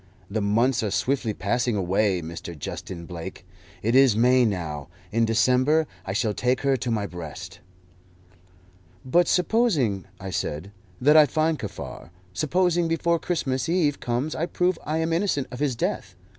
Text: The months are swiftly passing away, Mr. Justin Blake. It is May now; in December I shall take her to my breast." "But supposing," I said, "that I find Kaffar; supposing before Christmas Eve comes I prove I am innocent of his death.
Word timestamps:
The 0.31 0.41
months 0.41 0.81
are 0.81 0.89
swiftly 0.89 1.31
passing 1.35 1.75
away, 1.75 2.23
Mr. 2.23 2.57
Justin 2.57 3.05
Blake. 3.05 3.45
It 3.83 3.93
is 3.93 4.15
May 4.15 4.45
now; 4.45 4.87
in 5.11 5.25
December 5.25 5.85
I 6.07 6.11
shall 6.11 6.33
take 6.33 6.61
her 6.61 6.75
to 6.75 6.89
my 6.89 7.05
breast." 7.05 7.59
"But 9.05 9.27
supposing," 9.27 10.05
I 10.19 10.31
said, 10.31 10.71
"that 10.99 11.15
I 11.17 11.27
find 11.27 11.59
Kaffar; 11.59 12.09
supposing 12.33 12.87
before 12.87 13.19
Christmas 13.19 13.69
Eve 13.69 13.99
comes 13.99 14.33
I 14.33 14.47
prove 14.47 14.79
I 14.85 14.97
am 14.97 15.13
innocent 15.13 15.45
of 15.51 15.59
his 15.59 15.75
death. 15.75 16.15